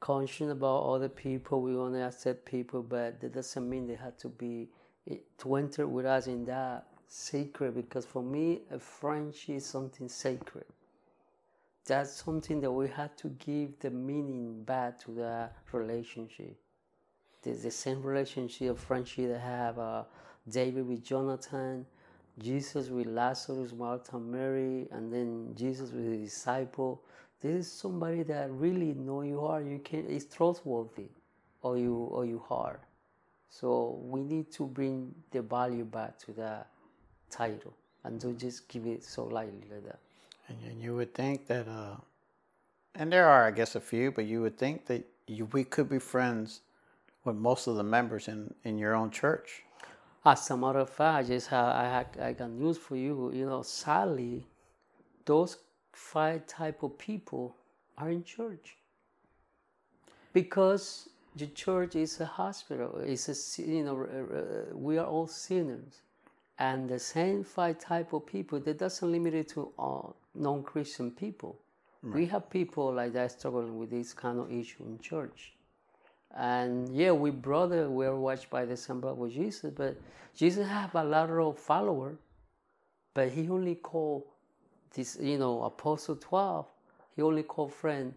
conscious 0.00 0.50
about 0.50 0.84
other 0.84 1.08
people. 1.08 1.60
We 1.60 1.76
want 1.76 1.94
to 1.94 2.02
accept 2.02 2.46
people, 2.46 2.82
but 2.82 3.20
that 3.20 3.34
doesn't 3.34 3.68
mean 3.68 3.86
they 3.86 3.94
have 3.96 4.16
to 4.18 4.28
be 4.28 4.68
eh, 5.10 5.16
to 5.38 5.54
enter 5.56 5.86
with 5.86 6.06
us 6.06 6.26
in 6.26 6.44
that 6.46 6.86
sacred. 7.08 7.74
Because 7.74 8.06
for 8.06 8.22
me, 8.22 8.62
a 8.70 8.78
friendship 8.78 9.56
is 9.56 9.66
something 9.66 10.08
sacred. 10.08 10.64
That's 11.86 12.22
something 12.22 12.60
that 12.60 12.70
we 12.70 12.88
have 12.88 13.16
to 13.16 13.28
give 13.28 13.78
the 13.80 13.90
meaning 13.90 14.62
back 14.62 14.98
to 15.04 15.12
that 15.12 15.56
relationship. 15.72 16.56
There's 17.42 17.62
the 17.62 17.70
same 17.70 18.02
relationship 18.02 18.70
of 18.70 18.78
friendship 18.78 19.28
that 19.30 19.40
have 19.40 19.78
uh, 19.78 20.04
David 20.48 20.86
with 20.86 21.04
Jonathan, 21.04 21.86
Jesus 22.38 22.88
with 22.88 23.06
Lazarus, 23.06 23.72
Martha, 23.72 24.18
Mary, 24.18 24.88
and 24.90 25.12
then 25.12 25.54
Jesus 25.56 25.90
with 25.92 26.10
the 26.10 26.16
disciple. 26.16 27.02
This 27.40 27.66
is 27.66 27.72
somebody 27.72 28.22
that 28.24 28.50
really 28.50 28.94
know 28.94 29.22
you 29.22 29.40
are. 29.40 29.62
You 29.62 29.78
can 29.78 30.06
is 30.06 30.26
trustworthy, 30.26 31.08
or 31.62 31.78
you 31.78 31.94
or 31.94 32.24
you 32.24 32.42
are. 32.50 32.80
So 33.50 34.00
we 34.02 34.22
need 34.22 34.50
to 34.52 34.66
bring 34.66 35.14
the 35.30 35.42
value 35.42 35.84
back 35.84 36.18
to 36.20 36.32
that 36.32 36.68
title 37.30 37.74
and 38.04 38.20
don't 38.20 38.38
just 38.38 38.68
give 38.68 38.86
it 38.86 39.04
so 39.04 39.24
lightly 39.24 39.62
like 39.70 39.84
that. 39.84 39.98
And 40.48 40.60
you- 40.60 40.82
you 40.82 40.96
would 40.96 41.14
think 41.14 41.46
that, 41.46 41.66
uh, 41.68 41.96
and 42.94 43.12
there 43.12 43.26
are, 43.26 43.46
I 43.46 43.50
guess, 43.50 43.74
a 43.74 43.80
few, 43.80 44.10
but 44.12 44.24
you 44.24 44.42
would 44.42 44.58
think 44.58 44.86
that 44.86 45.04
you, 45.26 45.46
we 45.46 45.64
could 45.64 45.88
be 45.88 45.98
friends 45.98 46.60
with 47.24 47.36
most 47.36 47.66
of 47.66 47.76
the 47.76 47.82
members 47.82 48.28
in, 48.28 48.54
in 48.64 48.78
your 48.78 48.94
own 48.94 49.10
church. 49.10 49.62
As 50.24 50.50
a 50.50 50.56
matter 50.56 50.80
of 50.80 50.90
fact, 50.90 51.24
I 51.24 51.28
just 51.28 51.48
have, 51.48 51.66
I, 51.66 51.84
have, 51.84 52.06
I 52.20 52.32
got 52.32 52.50
news 52.50 52.76
for 52.78 52.96
you. 52.96 53.32
You 53.32 53.46
know, 53.46 53.62
sadly, 53.62 54.46
those 55.24 55.58
five 55.92 56.46
type 56.46 56.82
of 56.82 56.98
people 56.98 57.56
are 57.96 58.10
in 58.10 58.22
church 58.24 58.76
because 60.32 61.08
the 61.36 61.46
church 61.46 61.96
is 61.96 62.20
a 62.20 62.26
hospital. 62.26 63.00
It's 63.04 63.28
a 63.28 63.62
you 63.62 63.84
know 63.84 64.06
we 64.74 64.98
are 64.98 65.06
all 65.06 65.26
sinners, 65.26 66.02
and 66.58 66.88
the 66.88 66.98
same 66.98 67.44
five 67.44 67.78
type 67.78 68.12
of 68.12 68.26
people 68.26 68.60
that 68.60 68.78
doesn't 68.78 69.10
limit 69.10 69.34
it 69.34 69.48
to 69.50 69.72
uh, 69.78 70.08
non-Christian 70.34 71.10
people. 71.12 71.58
We 72.02 72.26
have 72.26 72.48
people 72.48 72.92
like 72.94 73.12
that 73.14 73.32
struggling 73.32 73.76
with 73.76 73.90
this 73.90 74.14
kind 74.14 74.38
of 74.38 74.52
issue 74.52 74.84
in 74.84 74.98
church. 75.00 75.52
And 76.36 76.94
yeah, 76.94 77.12
we 77.12 77.30
brother 77.30 77.88
we're 77.88 78.14
watched 78.16 78.50
by 78.50 78.64
the 78.64 78.76
same 78.76 79.00
blood 79.00 79.18
with 79.18 79.32
Jesus, 79.32 79.72
but 79.74 79.96
Jesus 80.36 80.68
have 80.68 80.94
a 80.94 81.02
lot 81.02 81.30
of 81.30 81.58
follower, 81.58 82.16
but 83.14 83.30
he 83.30 83.48
only 83.48 83.74
called 83.74 84.24
this, 84.94 85.18
you 85.20 85.38
know, 85.38 85.62
apostle 85.62 86.16
twelve. 86.16 86.66
He 87.16 87.22
only 87.22 87.42
called 87.42 87.72
friend 87.72 88.14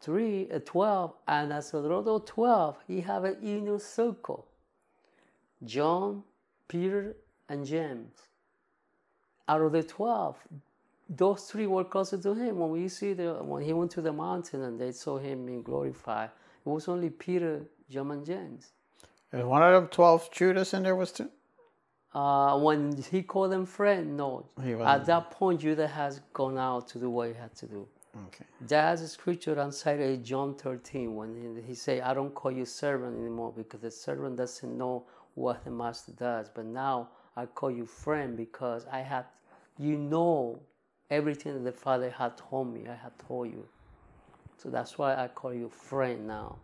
three, 0.00 0.48
uh, 0.52 0.60
twelve, 0.64 1.14
and 1.26 1.52
as 1.52 1.72
a 1.72 1.78
of 1.78 2.24
twelve, 2.26 2.76
he 2.86 3.00
have 3.00 3.24
an 3.24 3.38
inner 3.42 3.78
circle. 3.78 4.46
John, 5.64 6.22
Peter, 6.68 7.16
and 7.48 7.66
James. 7.66 8.12
Out 9.48 9.62
of 9.62 9.72
the 9.72 9.82
twelve, 9.82 10.36
those 11.08 11.44
three 11.44 11.66
were 11.66 11.84
closer 11.84 12.18
to 12.18 12.34
him. 12.34 12.58
When 12.58 12.70
we 12.70 12.88
see 12.88 13.14
the 13.14 13.34
when 13.42 13.62
he 13.64 13.72
went 13.72 13.90
to 13.92 14.02
the 14.02 14.12
mountain 14.12 14.62
and 14.62 14.78
they 14.78 14.92
saw 14.92 15.18
him 15.18 15.46
being 15.46 15.62
glorified, 15.62 16.30
it 16.66 16.70
was 16.70 16.88
only 16.88 17.10
Peter, 17.10 17.62
John, 17.88 18.10
and 18.10 18.26
James. 18.26 18.72
Is 19.32 19.44
one 19.44 19.62
of 19.62 19.72
them 19.72 19.88
12 19.88 20.30
Judas 20.32 20.74
in 20.74 20.82
there 20.82 20.96
was 20.96 21.12
two? 21.12 21.30
Uh, 22.12 22.58
when 22.58 22.96
he 23.10 23.22
called 23.22 23.52
them 23.52 23.66
friend, 23.66 24.16
no. 24.16 24.46
He 24.62 24.72
At 24.72 25.04
that 25.06 25.30
point, 25.30 25.60
Judah 25.60 25.86
has 25.86 26.20
gone 26.32 26.58
out 26.58 26.88
to 26.88 26.98
do 26.98 27.10
what 27.10 27.28
he 27.28 27.34
had 27.34 27.54
to 27.56 27.66
do. 27.66 27.86
Okay. 28.28 28.46
That's 28.62 29.02
a 29.02 29.08
scripture 29.08 29.60
inside 29.60 30.00
of 30.00 30.22
John 30.24 30.54
13 30.54 31.14
when 31.14 31.34
he, 31.34 31.68
he 31.68 31.74
say, 31.74 32.00
I 32.00 32.14
don't 32.14 32.34
call 32.34 32.50
you 32.50 32.64
servant 32.64 33.18
anymore 33.18 33.52
because 33.54 33.80
the 33.80 33.90
servant 33.90 34.36
doesn't 34.36 34.76
know 34.76 35.04
what 35.34 35.64
the 35.64 35.70
master 35.70 36.12
does. 36.12 36.48
But 36.48 36.64
now 36.64 37.10
I 37.36 37.46
call 37.46 37.70
you 37.70 37.84
friend 37.84 38.36
because 38.36 38.86
I 38.90 39.00
have, 39.00 39.26
you 39.78 39.98
know 39.98 40.60
everything 41.10 41.52
that 41.52 41.64
the 41.70 41.78
Father 41.78 42.10
had 42.10 42.36
told 42.38 42.72
me, 42.72 42.88
I 42.88 42.94
had 42.94 43.12
told 43.18 43.48
you. 43.48 43.68
So 44.56 44.70
that's 44.70 44.98
why 44.98 45.14
I 45.14 45.28
call 45.28 45.52
you 45.52 45.68
friend 45.68 46.26
now. 46.26 46.56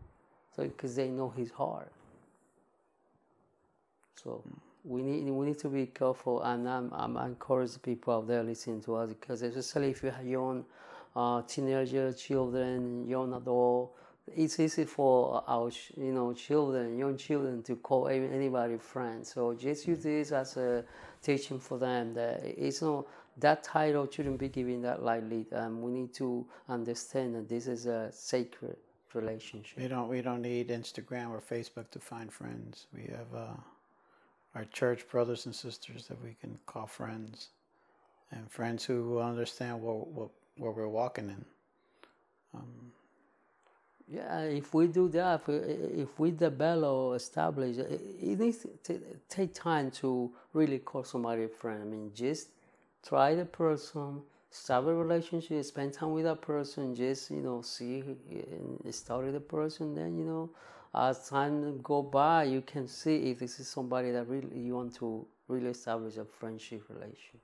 So 0.57 0.65
because 0.65 0.97
they 0.97 1.09
know 1.09 1.31
his 1.31 1.51
heart. 1.51 1.91
So 4.23 4.43
we 4.85 5.03
need 5.03 5.31
we 5.31 5.47
need 5.47 5.59
to 5.61 5.69
be 5.69 5.87
careful, 5.87 6.43
and 6.43 6.69
I'm, 6.69 6.93
I'm 6.93 7.17
I 7.17 7.27
encourage 7.27 7.81
people 7.83 8.15
out 8.15 8.29
there 8.29 8.43
listening 8.43 8.81
to 8.83 8.97
us 8.97 9.09
because 9.09 9.43
especially 9.43 9.91
if 9.91 10.03
you 10.03 10.11
have 10.11 10.27
young 10.27 10.65
uh, 11.15 11.43
teenager, 11.43 12.13
children, 12.13 13.07
young 13.09 13.33
adult, 13.35 13.95
it's 14.27 14.59
easy 14.61 14.85
for 14.85 15.43
our 15.47 15.71
you 15.97 16.13
know 16.13 16.33
children, 16.33 16.99
young 16.99 17.17
children 17.17 17.63
to 17.65 17.77
call 17.77 18.09
anybody 18.09 18.79
friend. 18.79 19.27
So 19.27 19.55
just 19.55 19.87
use 19.87 20.03
this 20.03 20.33
as 20.33 20.57
a 20.57 20.85
teaching 21.23 21.59
for 21.59 21.79
them 21.79 22.15
that 22.15 22.43
it's 22.45 22.83
not 22.83 23.07
that 23.39 23.62
title 23.62 24.09
shouldn't 24.11 24.39
be 24.39 24.49
given 24.49 24.83
that 24.83 25.03
lightly. 25.03 25.47
Um, 25.53 25.83
we 25.83 25.91
need 25.93 26.12
to 26.15 26.47
understand 26.69 27.35
that 27.35 27.49
this 27.49 27.67
is 27.67 27.87
a 27.87 28.11
sacred 28.12 28.77
relationship. 29.15 29.79
We 29.79 29.89
don't 29.89 30.09
we 30.09 30.23
don't 30.23 30.43
need 30.43 30.69
Instagram 30.69 31.31
or 31.31 31.41
Facebook 31.41 31.91
to 31.91 31.99
find 31.99 32.33
friends. 32.33 32.87
We 32.95 33.03
have 33.03 33.35
uh, 33.35 33.57
our 34.55 34.65
church 34.67 35.09
brothers 35.09 35.47
and 35.47 35.55
sisters 35.55 36.07
that 36.09 36.23
we 36.23 36.37
can 36.41 36.59
call 36.67 36.87
friends, 36.87 37.49
and 38.31 38.51
friends 38.51 38.85
who 38.85 39.19
understand 39.19 39.81
what 39.81 40.09
what, 40.09 40.31
what 40.57 40.77
we're 40.77 40.89
walking 40.89 41.29
in. 41.29 41.45
Um, 42.55 42.93
yeah, 44.09 44.41
if 44.41 44.75
we 44.75 44.89
do 44.89 45.09
that, 45.09 45.41
if 45.41 45.49
we, 45.49 45.55
if 45.55 46.19
we 46.19 46.31
develop 46.33 47.17
establish, 47.17 47.79
it, 47.79 48.01
it 48.21 48.39
needs 48.39 48.67
to 48.85 49.01
take 49.29 49.55
time 49.55 49.91
to 49.93 50.31
really 50.53 50.81
call 50.81 51.05
somebody 51.05 51.45
a 51.45 51.49
friend. 51.49 51.81
I 51.83 51.87
mean, 51.87 52.11
just 52.15 52.49
try 53.07 53.35
the 53.35 53.45
person, 53.45 54.23
start 54.51 54.87
a 54.87 54.95
relationship, 54.95 55.65
spend 55.65 55.93
time 55.93 56.13
with 56.13 56.25
that 56.25 56.41
person, 56.41 56.95
just 56.95 57.31
you 57.31 57.41
know, 57.41 57.63
see 57.63 58.03
and 58.31 58.95
study 58.95 59.31
the 59.31 59.41
person. 59.41 59.95
Then 59.95 60.19
you 60.19 60.25
know, 60.25 60.51
as 60.95 61.29
time 61.29 61.81
go 61.83 62.03
by, 62.03 62.45
you 62.45 62.61
can 62.61 62.87
see 62.87 63.31
if 63.31 63.39
this 63.39 63.59
is 63.61 63.69
somebody 63.69 64.11
that 64.11 64.29
really 64.29 64.59
you 64.59 64.75
want 64.75 64.95
to 64.97 65.27
really 65.49 65.71
establish 65.71 66.17
a 66.17 66.25
friendship 66.25 66.85
relation. 66.89 67.41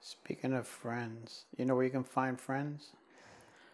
Speaking 0.00 0.54
of 0.54 0.66
friends, 0.66 1.44
you 1.58 1.64
know 1.66 1.74
where 1.74 1.84
you 1.84 1.90
can 1.90 2.04
find 2.04 2.40
friends? 2.40 2.90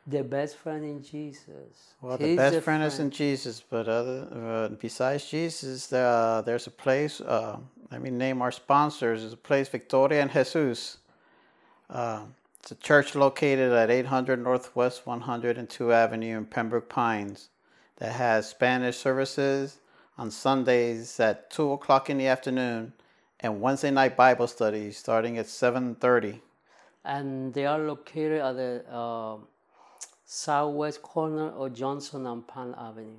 The 0.09 0.23
best 0.23 0.57
friend 0.57 0.85
in 0.85 1.03
Jesus. 1.03 1.95
Well, 2.01 2.17
the 2.17 2.37
best 2.37 2.53
friend, 2.53 2.65
friend, 2.65 2.83
is 2.85 2.99
in 3.01 3.11
Jesus, 3.11 3.63
but 3.69 3.89
other 3.89 4.29
uh, 4.33 4.69
besides 4.77 5.29
Jesus, 5.29 5.93
uh, 5.93 6.43
there's 6.47 6.67
a 6.69 6.71
place. 6.71 7.21
Uh, 7.21 7.59
let 7.91 8.03
me 8.03 8.11
name 8.11 8.43
our 8.43 8.51
sponsors. 8.51 9.21
There's 9.21 9.33
a 9.33 9.37
place, 9.37 9.69
Victoria 9.69 10.23
and 10.23 10.31
Jesus. 10.31 10.99
Uh, 11.89 12.23
it's 12.61 12.73
a 12.73 12.75
church 12.77 13.15
located 13.15 13.73
at 13.73 13.91
800 13.91 14.43
Northwest 14.43 15.07
102 15.07 15.93
Avenue 15.93 16.39
in 16.39 16.47
Pembroke 16.47 16.89
Pines 16.89 17.51
that 17.99 18.13
has 18.13 18.49
Spanish 18.49 18.97
services 18.97 19.79
on 20.19 20.31
Sundays 20.31 21.21
at 21.21 21.49
2 21.51 21.73
o'clock 21.73 22.11
in 22.11 22.19
the 22.19 22.27
afternoon 22.27 22.93
and 23.39 23.61
Wednesday 23.61 23.91
night 23.91 24.17
Bible 24.17 24.49
study 24.49 24.91
starting 24.91 25.39
at 25.39 25.47
7.30. 25.47 26.41
And 27.05 27.55
they 27.55 27.67
are 27.67 27.79
located 27.79 28.41
at 28.41 28.57
the 28.57 28.85
uh, 28.91 29.37
southwest 30.25 31.03
corner 31.03 31.51
of 31.51 31.73
Johnson 31.73 32.27
and 32.27 32.47
Penn 32.49 32.75
Avenue. 32.77 33.19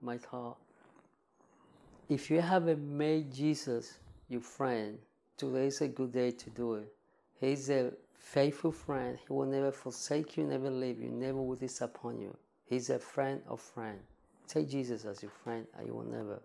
my 0.00 0.18
talk 0.18 0.58
if 2.08 2.30
you 2.30 2.40
haven't 2.40 2.82
made 2.82 3.32
Jesus 3.32 3.98
your 4.28 4.40
friend, 4.40 4.98
today 5.36 5.66
is 5.66 5.80
a 5.80 5.88
good 5.88 6.12
day 6.12 6.30
to 6.32 6.50
do 6.50 6.74
it. 6.74 6.92
He's 7.40 7.70
a 7.70 7.92
faithful 8.14 8.72
friend. 8.72 9.18
He 9.26 9.32
will 9.32 9.46
never 9.46 9.72
forsake 9.72 10.36
you, 10.36 10.44
never 10.44 10.70
leave 10.70 11.00
you, 11.00 11.10
never 11.10 11.40
will 11.40 11.56
disappoint 11.56 12.20
you. 12.20 12.36
He's 12.66 12.90
a 12.90 12.98
friend 12.98 13.42
of 13.48 13.60
friends. 13.60 14.02
Take 14.46 14.68
Jesus 14.68 15.04
as 15.04 15.22
your 15.22 15.32
friend, 15.42 15.66
and 15.76 15.86
you 15.86 15.94
will 15.94 16.04
never 16.04 16.40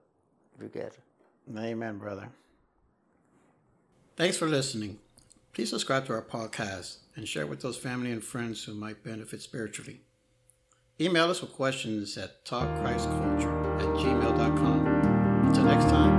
it. 0.63 0.97
Amen, 1.57 1.97
brother. 1.97 2.29
Thanks 4.15 4.37
for 4.37 4.47
listening. 4.47 4.99
Please 5.53 5.69
subscribe 5.69 6.05
to 6.05 6.13
our 6.13 6.21
podcast 6.21 6.97
and 7.15 7.27
share 7.27 7.47
with 7.47 7.61
those 7.61 7.77
family 7.77 8.11
and 8.11 8.23
friends 8.23 8.63
who 8.63 8.73
might 8.73 9.03
benefit 9.03 9.41
spiritually. 9.41 10.01
Email 11.01 11.29
us 11.29 11.41
with 11.41 11.53
questions 11.53 12.17
at 12.17 12.45
talkchristculture 12.45 13.79
at 13.79 13.87
gmail.com. 13.97 14.85
Until 15.47 15.63
next 15.63 15.85
time. 15.85 16.18